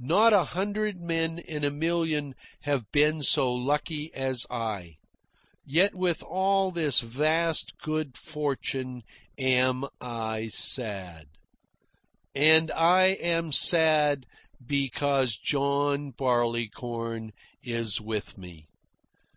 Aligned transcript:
Not 0.00 0.32
a 0.32 0.42
hundred 0.42 1.00
men 1.00 1.38
in 1.38 1.62
a 1.62 1.70
million 1.70 2.34
have 2.62 2.90
been 2.90 3.22
so 3.22 3.54
lucky 3.54 4.12
as 4.14 4.44
I. 4.50 4.96
Yet, 5.64 5.94
with 5.94 6.24
all 6.24 6.72
this 6.72 6.98
vast 6.98 7.78
good 7.78 8.16
fortune, 8.18 9.04
am 9.38 9.84
I 10.00 10.48
sad. 10.48 11.26
And 12.34 12.72
I 12.72 13.10
am 13.22 13.52
sad 13.52 14.26
because 14.60 15.36
John 15.36 16.10
Barleycorn 16.10 17.30
is 17.62 18.00
with 18.00 18.36
me. 18.36 18.66